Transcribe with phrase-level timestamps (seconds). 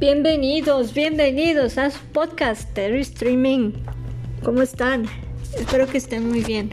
[0.00, 3.72] Bienvenidos, bienvenidos a su podcast Terry Streaming.
[4.42, 5.04] ¿Cómo están?
[5.54, 6.70] Espero que estén muy bien.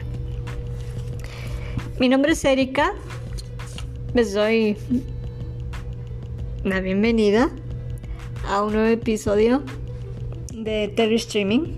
[2.00, 2.94] Mi nombre es Erika.
[4.14, 4.78] Les doy
[6.64, 7.50] la bienvenida
[8.48, 9.62] a un nuevo episodio
[10.54, 11.74] de Terry Streaming.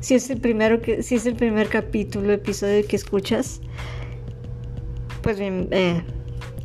[0.00, 3.60] Si es el primero que, si es el primer capítulo, episodio que escuchas,
[5.20, 6.02] pues bien, eh,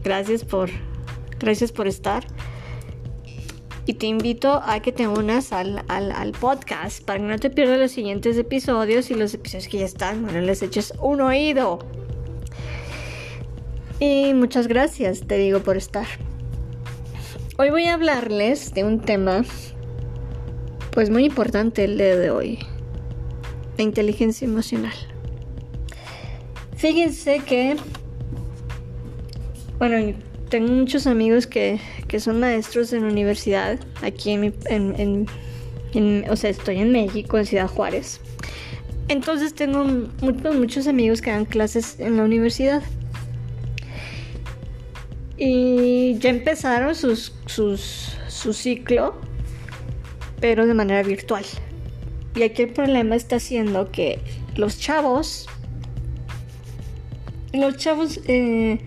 [0.05, 0.69] gracias por,
[1.37, 2.25] gracias por estar
[3.87, 7.91] y te invito a que te unas al, podcast para que no te pierdas los
[7.91, 11.79] siguientes episodios y los episodios que ya están, bueno, les eches un oído.
[13.99, 16.07] Y muchas gracias, te digo, por estar.
[17.57, 19.45] Hoy voy a hablarles de un tema,
[20.91, 22.59] pues muy importante el día de hoy,
[23.77, 24.95] la inteligencia emocional.
[26.75, 27.77] Fíjense que,
[29.77, 30.15] bueno,
[30.49, 31.79] tengo muchos amigos que,
[32.19, 35.27] son maestros en universidad, aquí en,
[36.29, 38.21] o sea, estoy en México, en Ciudad Juárez.
[39.07, 42.81] Entonces tengo muchos, amigos que dan clases en la universidad.
[45.37, 49.15] Y ya empezaron su ciclo,
[50.39, 51.45] pero de manera virtual.
[52.35, 54.19] Y aquí el problema está siendo que
[54.55, 55.47] los chavos,
[57.53, 58.79] los chavos eh,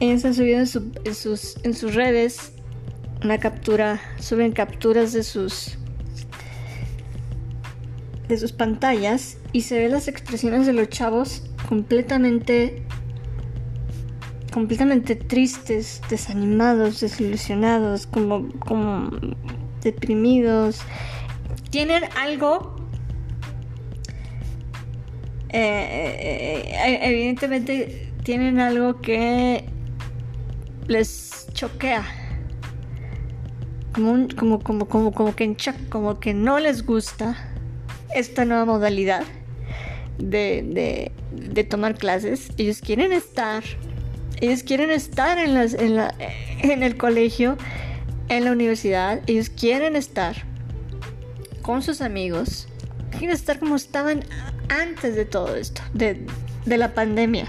[0.00, 2.52] ellos han subido en, sus, en sus redes
[3.24, 5.78] una captura, suben capturas de sus
[8.28, 12.82] de sus pantallas y se ven las expresiones de los chavos completamente
[14.52, 19.10] completamente tristes, desanimados, desilusionados, como como
[19.82, 20.80] deprimidos.
[21.70, 22.76] Tienen algo
[25.50, 29.64] eh, eh, eh, evidentemente tienen algo que
[30.88, 32.04] les choquea.
[33.92, 35.56] Como, como, como, como, como que
[35.88, 37.36] como que no les gusta
[38.14, 39.24] esta nueva modalidad
[40.18, 42.50] de, de, tomar clases.
[42.58, 43.64] Ellos quieren estar,
[44.40, 46.14] ellos quieren estar en, las, en, la,
[46.62, 47.56] en el colegio,
[48.28, 50.36] en la universidad, ellos quieren estar
[51.62, 52.68] con sus amigos,
[53.10, 54.24] quieren estar como estaban
[54.68, 56.26] antes de todo esto, de,
[56.64, 57.48] de la pandemia,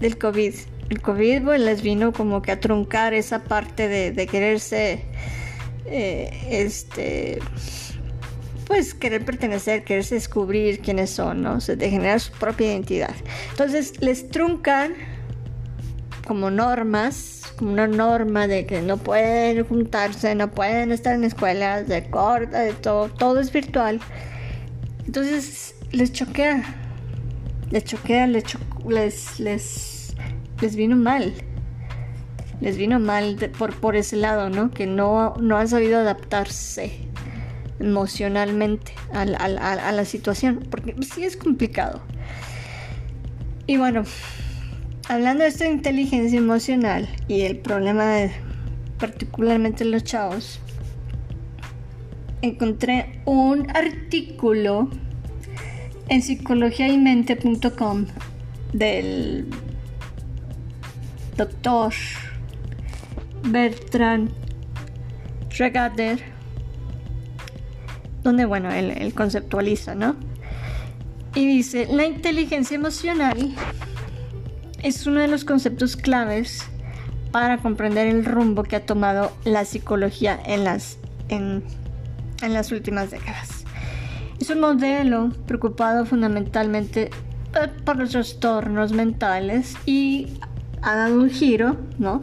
[0.00, 0.54] del COVID
[0.90, 5.02] el COVID pues, les vino como que a truncar esa parte de, quererse,
[5.86, 7.38] eh, este,
[8.66, 11.58] pues querer pertenecer, quererse descubrir quiénes son, ¿no?
[11.58, 13.14] de generar su propia identidad.
[13.50, 14.94] Entonces les truncan
[16.26, 21.88] como normas, como una norma de que no pueden juntarse, no pueden estar en escuelas,
[21.88, 24.00] de corta, de todo, todo es virtual.
[25.06, 26.62] Entonces les choquea,
[27.70, 28.44] les choquea, les,
[28.86, 29.97] les, les
[30.60, 31.32] les vino mal.
[32.60, 34.70] Les vino mal por, por ese lado, ¿no?
[34.70, 37.08] Que no, no han sabido adaptarse
[37.80, 42.00] emocionalmente a, la situación, porque sí es complicado.
[43.66, 44.02] Y bueno,
[45.08, 48.32] hablando de esta inteligencia emocional y el problema de
[48.98, 50.60] particularmente los chavos,
[52.42, 54.90] encontré un artículo
[56.08, 58.06] en psicologiaymente.com
[58.72, 59.46] del
[61.38, 61.94] doctor
[63.44, 64.30] Bertrand
[65.56, 66.18] Regader,
[68.22, 70.16] donde, bueno, él, conceptualiza, ¿no?
[71.34, 73.54] Y dice, la inteligencia emocional
[74.82, 76.66] es uno de los conceptos claves
[77.30, 80.98] para comprender el rumbo que ha tomado la psicología en las,
[81.28, 81.62] en,
[82.42, 83.64] en las últimas décadas.
[84.40, 87.10] Es un modelo preocupado fundamentalmente
[87.84, 90.28] por los trastornos mentales y
[90.82, 92.22] ha dado un giro, ¿no?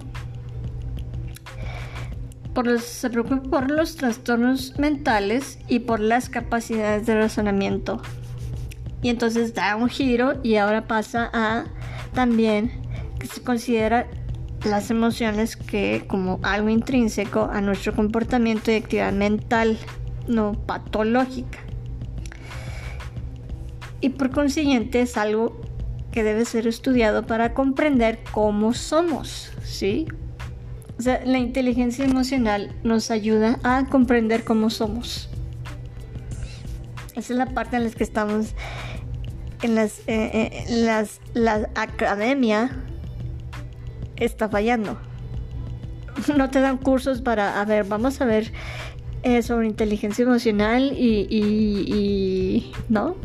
[2.54, 8.02] Por se preocupa por los trastornos mentales y por las capacidades de razonamiento.
[9.02, 11.66] Y entonces da un giro y ahora pasa a
[12.14, 12.72] también
[13.20, 14.08] que se considera
[14.66, 19.78] las emociones que como algo intrínseco a nuestro comportamiento y actividad mental,
[20.28, 21.60] no patológica.
[24.02, 25.60] Y por consiguiente es algo
[26.16, 30.08] que debe ser estudiado para comprender cómo somos, ¿sí?
[30.98, 35.30] O sea, la inteligencia emocional nos ayuda a comprender cómo somos.
[37.18, 38.54] Esa es la parte en la que estamos
[39.62, 42.82] en las, eh, eh, las la academia
[44.16, 44.98] está fallando.
[46.38, 48.54] No te dan cursos para, a ver, vamos a ver
[49.24, 53.18] eh, sobre inteligencia emocional y, y, y, ¿no?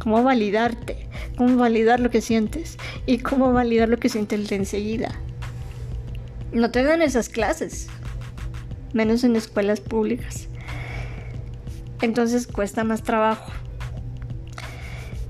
[0.00, 1.05] Cómo validarte
[1.36, 5.14] cómo validar lo que sientes y cómo validar lo que sientes enseguida.
[6.52, 7.88] No te dan esas clases.
[8.92, 10.48] menos en escuelas públicas.
[12.00, 13.52] Entonces cuesta más trabajo.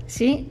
[0.05, 0.49] ¿Sí?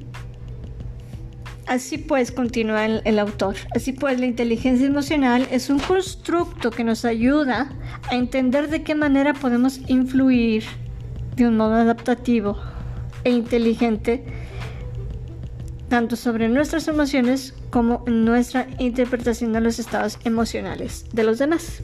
[1.67, 7.05] Así pues, continúa el, autor, así pues la inteligencia emocional es un constructo que nos
[7.05, 7.73] ayuda
[8.09, 10.63] a entender de qué manera podemos influir
[11.35, 12.57] de un modo adaptativo
[13.25, 14.25] e inteligente
[15.89, 21.81] tanto sobre nuestras emociones como en nuestra interpretación de los estados emocionales de los demás.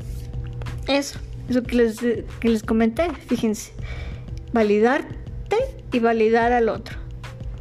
[0.88, 1.18] Eso,
[1.48, 3.72] eso que les, que les comenté, fíjense,
[4.52, 5.56] validarte
[5.92, 6.98] y validar al otro,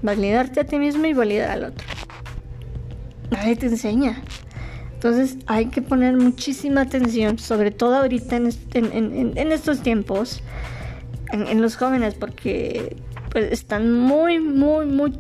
[0.02, 1.86] validarte a ti mismo y validar al otro
[3.32, 4.22] nadie te enseña.
[4.94, 10.44] Entonces hay que poner muchísima atención, sobre todo ahorita en, estos tiempos,
[11.32, 12.98] en, los jóvenes, porque
[13.32, 15.14] pues, están muy, muy, muy,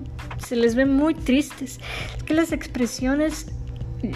[0.45, 1.79] se les ve muy tristes.
[2.17, 3.47] Es que las expresiones
[4.03, 4.13] eh,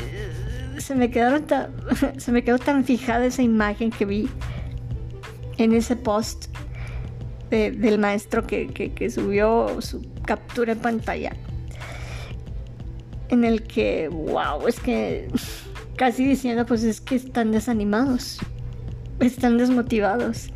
[0.77, 1.71] se me quedaron tan,
[2.17, 4.29] se me quedó tan fijada esa imagen que vi
[5.57, 6.47] en ese post
[7.49, 11.31] del maestro que subió su captura en pantalla
[13.29, 15.27] en el que, wow, es que
[15.95, 18.39] casi diciendo, pues es que están desanimados,
[19.19, 20.49] están desmotivados.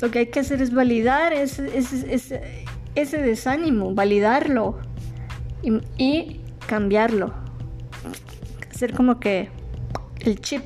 [0.00, 1.70] Lo que hay que hacer es validar ese,
[2.94, 4.78] ese, desánimo, validarlo
[5.62, 7.34] y, cambiarlo.
[8.70, 9.48] Hacer como que
[10.20, 10.62] el chip.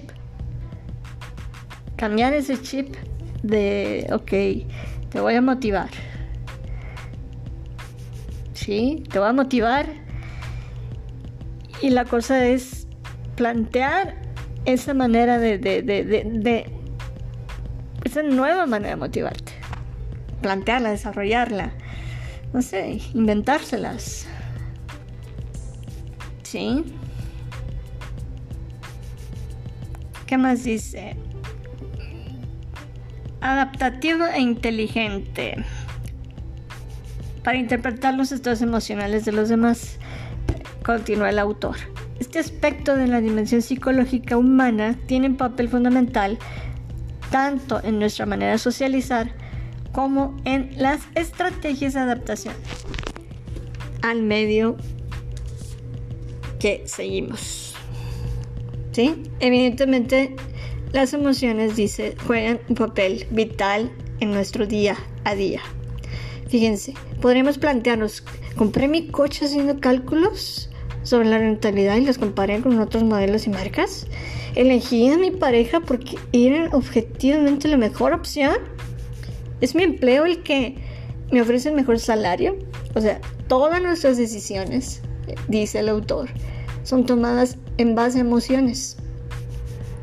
[1.96, 2.94] Cambiar ese chip
[3.42, 5.90] de, ok, te voy a motivar
[8.68, 9.86] te va a motivar.
[11.80, 12.86] Y la cosa es
[13.36, 14.14] plantear
[14.64, 15.58] esa manera de
[18.08, 19.52] esa nueva manera de motivarte.
[20.42, 21.72] Plantearla, desarrollarla.
[22.52, 24.26] No sé, inventárselas.
[26.42, 26.84] ¿Sí?
[30.26, 31.16] ¿Qué más dice?
[33.40, 35.64] Adaptativo e inteligente
[37.48, 39.96] para interpretar los estados emocionales de los demás,
[40.84, 41.76] continúa el autor.
[42.20, 46.38] Este aspecto de la dimensión psicológica humana tiene un papel fundamental
[47.30, 49.32] tanto en nuestra manera de socializar
[49.92, 52.54] como en las estrategias de adaptación
[54.02, 54.76] al medio
[56.58, 57.74] que seguimos.
[58.92, 59.22] ¿Sí?
[59.40, 60.34] Evidentemente,
[60.92, 65.60] las emociones, dice, juegan un papel vital en nuestro día a día.
[66.48, 68.24] Fíjense, podríamos plantearnos,
[68.56, 70.70] ¿compré mi coche haciendo cálculos
[71.02, 74.06] sobre la rentabilidad y los comparé con otros modelos y marcas?
[74.58, 78.56] ¿Elegí a mi pareja porque era objetivamente la mejor opción?
[79.60, 80.74] ¿Es mi empleo el que
[81.30, 82.58] me ofrece el mejor salario?
[82.96, 85.00] O sea, todas nuestras decisiones,
[85.46, 86.30] dice el autor,
[86.82, 88.96] son tomadas en base a emociones.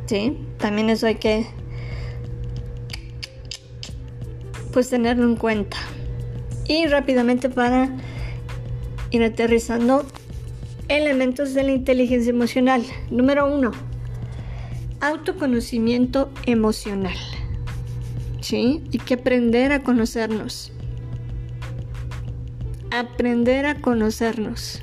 [0.05, 0.37] ¿Sí?
[0.57, 1.45] También eso hay que
[4.71, 5.75] pues tenerlo en cuenta.
[6.65, 7.89] Y rápidamente para
[9.11, 10.05] ir aterrizando
[10.87, 12.85] elementos de la inteligencia emocional.
[13.09, 13.71] Número uno,
[15.07, 17.17] autoconocimiento emocional.
[18.41, 18.83] ¿Sí?
[18.91, 20.71] Hay que aprender a conocernos.
[22.91, 24.81] Aprender a conocernos.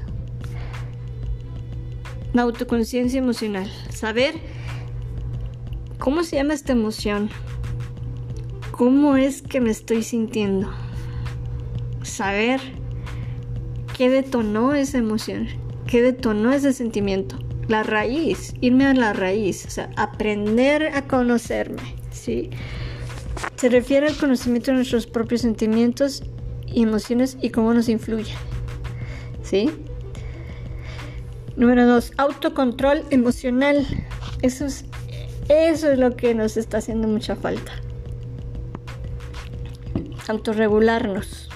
[2.32, 3.70] La autoconciencia emocional.
[3.90, 4.34] Saber
[5.98, 7.30] cómo se llama esta emoción.
[8.70, 10.68] ¿Cómo es que me estoy sintiendo?
[12.12, 12.60] saber
[13.96, 15.48] qué detonó esa emoción,
[15.86, 17.38] qué detonó ese sentimiento.
[17.68, 22.50] La raíz, irme a la raíz, o sea, aprender a conocerme, ¿sí?
[23.56, 26.24] Se refiere al conocimiento de nuestros propios sentimientos
[26.66, 28.36] y emociones y cómo nos influyen,
[29.42, 29.70] ¿sí?
[31.56, 33.86] Número dos, autocontrol emocional.
[34.42, 34.84] Eso es,
[35.48, 37.72] eso es lo que nos está haciendo mucha falta.
[40.26, 41.48] Autorregularnos.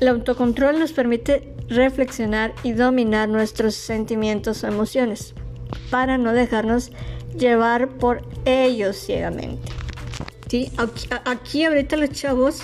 [0.00, 5.34] El autocontrol nos permite reflexionar y dominar nuestros sentimientos o emociones
[5.90, 6.92] para no dejarnos
[7.36, 9.72] llevar por ellos ciegamente.
[10.48, 10.70] ¿Sí?
[11.24, 12.62] Aquí, ahorita los chavos,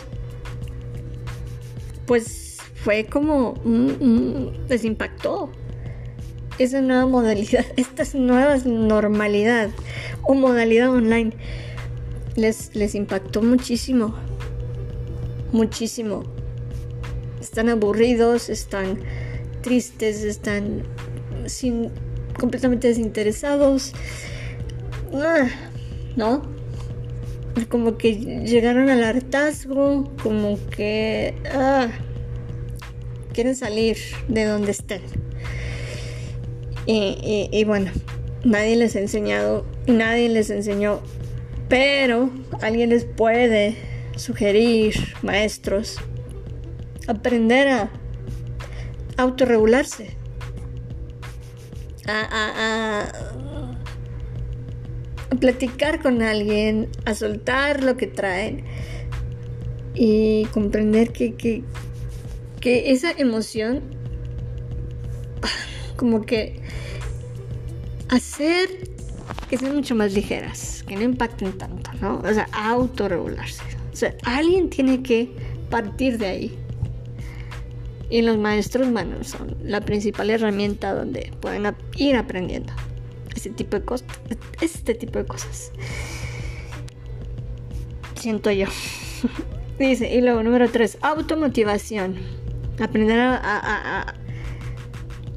[2.07, 3.55] pues fue como
[4.69, 5.51] les impactó
[6.59, 9.71] esa nueva modalidad, esta nueva normalidad
[10.23, 11.33] o modalidad online.
[12.37, 14.15] Les, les impactó muchísimo,
[15.53, 16.25] muchísimo
[17.43, 19.01] están aburridos, están
[19.63, 20.85] tristes, están
[21.47, 21.91] sin,
[22.39, 23.93] completamente desinteresados.
[25.15, 25.49] Ah,
[26.17, 26.43] ¿No?
[27.69, 31.89] Como que llegaron al hartazgo, como que ah,
[33.33, 33.97] quieren salir
[34.29, 35.03] de donde estén.
[36.87, 37.93] Y, y, bueno,
[38.45, 41.01] nadie les ha enseñado, nadie les enseñó,
[41.69, 43.77] pero alguien les puede
[44.17, 45.99] sugerir, maestros,
[47.07, 47.91] aprender a
[49.17, 50.17] autorregularse,
[52.07, 53.13] a,
[55.41, 58.65] platicar con alguien, a soltar lo que traen
[59.95, 61.65] y comprender que, que,
[62.61, 63.83] que esa emoción
[65.97, 66.61] como que
[68.09, 68.69] hacer
[69.49, 72.23] que sean mucho más ligeras, que no impacten tanto, ¿no?
[72.25, 73.63] O sea, autorregularse.
[73.93, 75.31] O sea, alguien tiene que
[75.69, 76.59] partir de ahí.
[78.13, 82.71] Y los maestros, bueno, son la principal herramienta donde pueden ir aprendiendo
[83.35, 84.07] este tipo de cosas.
[84.61, 85.73] Este tipo de cosas.
[88.15, 88.67] Siento yo.
[89.79, 92.17] Dice, y luego número 3, automotivación.
[92.83, 94.15] Aprender a,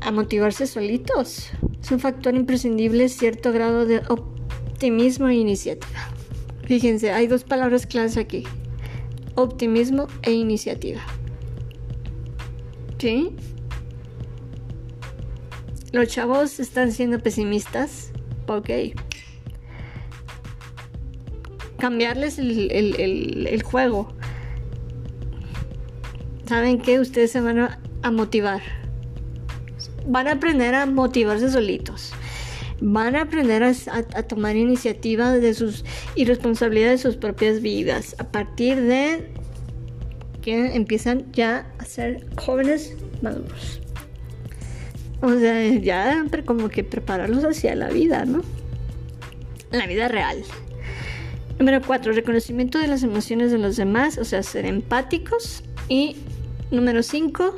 [0.02, 1.52] a, motivarse solitos.
[1.82, 6.10] Es un factor imprescindible cierto grado de optimismo e iniciativa.
[6.66, 8.44] Fíjense, hay dos palabras claves aquí.
[9.36, 11.00] Optimismo e iniciativa.
[15.92, 18.12] Los chavos están siendo pesimistas.
[18.48, 18.70] Ok.
[21.78, 24.08] Cambiarles el, juego.
[26.48, 27.00] ¿Saben qué?
[27.00, 28.62] Ustedes se van a, motivar.
[30.08, 32.12] Van a aprender a motivarse solitos.
[32.82, 35.86] Van a aprender a, tomar iniciativa de sus
[36.16, 38.16] y de sus propias vidas.
[38.20, 39.32] A partir de
[40.46, 43.82] que empiezan ya a ser jóvenes maduros.
[45.22, 48.44] O sea, ya como que prepararlos hacia la vida, ¿no?
[49.72, 50.44] La vida real.
[51.58, 52.14] Número 4.
[52.14, 55.64] Reconocimiento de las emociones de los demás, o sea, ser empáticos.
[55.90, 56.18] Y
[56.70, 57.56] número 5.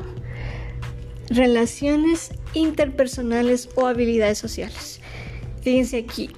[1.29, 5.01] Relaciones interpersonales o habilidades sociales.
[5.61, 6.29] Fíjense aquí.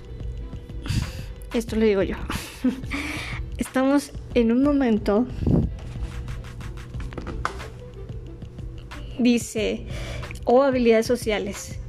[1.54, 2.16] Esto lo digo yo.
[3.60, 5.28] Estamos en un momento
[9.20, 9.86] dice,
[10.46, 11.80] o habilidades sociales.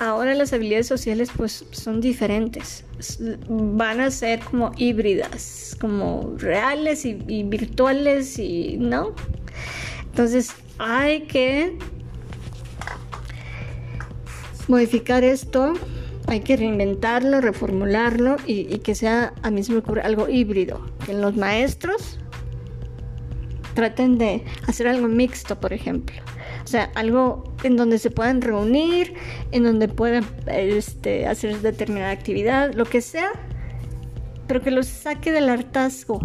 [0.00, 2.84] Ahora las habilidades sociales pues son diferentes.
[3.48, 9.14] Van a ser como híbridas, como reales y, virtuales y no.
[10.06, 11.76] Entonces hay que
[14.68, 15.74] modificar esto,
[16.28, 20.80] hay que reinventarlo, reformularlo y, que sea a mí se me ocurre algo híbrido.
[21.04, 22.18] Que los maestros
[23.80, 26.16] traten de hacer algo mixto, por ejemplo.
[26.62, 29.14] O sea, algo en donde se puedan reunir,
[29.52, 33.30] en donde puedan este, hacer determinada actividad, lo que sea,
[34.46, 36.20] pero que los saque del hartazgo.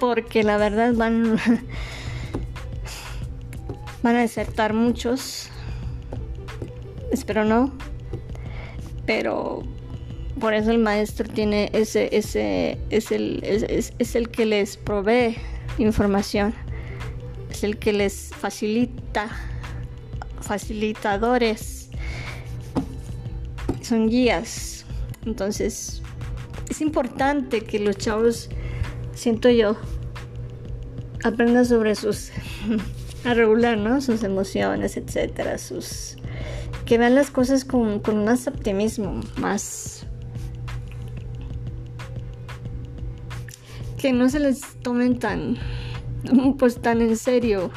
[0.00, 1.36] Porque la verdad van,
[4.02, 5.48] van a desertar muchos.
[7.12, 7.70] Espero no.
[9.06, 9.62] Pero
[10.40, 15.36] por eso el maestro tiene ese, ese, es el, es, es el que les provee
[15.78, 16.54] información,
[17.50, 19.28] es el que les facilita,
[20.40, 21.90] facilitadores,
[23.82, 24.84] son guías.
[25.26, 26.02] Entonces,
[26.68, 28.48] es importante que los chavos,
[29.14, 29.76] siento yo,
[31.22, 32.30] aprendan sobre sus,
[33.24, 34.00] a regular, ¿no?
[34.00, 36.16] Sus emociones, etcétera, sus,
[36.86, 40.01] que vean las cosas con, con más optimismo, más
[44.02, 45.56] que no se les tomen tan,
[46.58, 47.70] pues tan en serio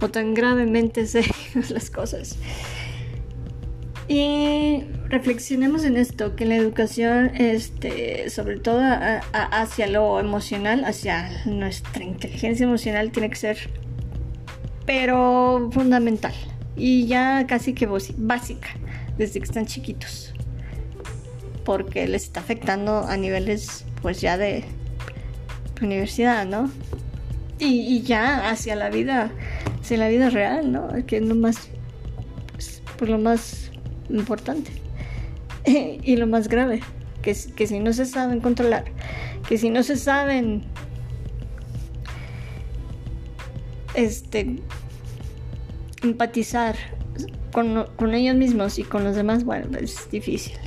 [0.00, 2.36] o tan gravemente serios las cosas.
[4.08, 8.80] Y reflexionemos en esto, que la educación, este, sobre todo
[9.32, 13.58] hacia lo emocional, hacia nuestra inteligencia emocional, tiene que ser,
[14.84, 16.34] pero fundamental
[16.76, 18.68] y ya casi que básica,
[19.16, 20.34] desde que están chiquitos,
[21.64, 24.64] porque les está afectando a niveles, pues ya de
[25.84, 26.70] universidad, ¿no?
[27.58, 29.30] Y, ya hacia la vida,
[29.80, 30.88] hacia la vida real, ¿no?
[31.06, 31.68] Que es lo más,
[32.98, 33.70] pues, lo más
[34.10, 34.70] importante
[35.64, 36.80] y lo más grave,
[37.22, 38.84] que, que si no se saben controlar,
[39.48, 40.64] que si no se saben,
[43.94, 44.60] este,
[46.02, 46.76] empatizar
[47.52, 50.65] con, con ellos mismos y con los demás, bueno, es difícil.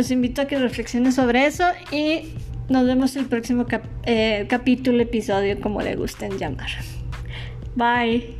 [0.00, 2.32] Los invito a que reflexionen sobre eso y
[2.70, 3.66] nos vemos el próximo
[4.04, 6.70] eh, capítulo, episodio, como le gusten llamar.
[7.76, 8.39] Bye.